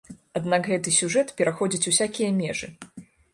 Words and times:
Аднак 0.37 0.69
гэты 0.71 0.93
сюжэт 0.99 1.33
пераходзіць 1.41 1.89
усякія 1.93 2.33
межы. 2.41 2.73